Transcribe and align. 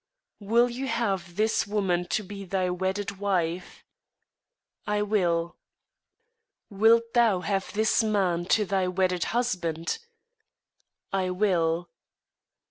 "Wilt 0.39 0.71
thou 0.79 0.87
have 0.87 1.35
this 1.35 1.67
woman 1.67 2.07
to 2.07 2.23
thy 2.23 2.71
wedded 2.71 3.19
wife?" 3.19 3.83
"I 4.87 5.03
will." 5.03 5.57
"Wilt 6.71 7.13
thou 7.13 7.41
have 7.41 7.71
this 7.73 8.01
man 8.03 8.45
to 8.45 8.65
thy 8.65 8.87
wedded 8.87 9.25
husband?" 9.25 9.99
"I 11.13 11.29
will." 11.29 11.87